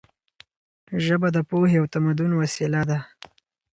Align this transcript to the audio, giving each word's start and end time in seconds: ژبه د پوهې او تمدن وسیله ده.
ژبه 1.05 1.27
د 1.35 1.37
پوهې 1.49 1.75
او 1.81 1.85
تمدن 1.93 2.31
وسیله 2.41 2.81
ده. 2.89 2.99